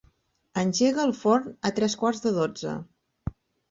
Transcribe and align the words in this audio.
Engega 0.61 1.05
el 1.05 1.13
forn 1.19 1.55
a 1.71 1.75
tres 1.81 1.99
quarts 2.03 2.27
de 2.27 2.37
dotze. 2.43 2.79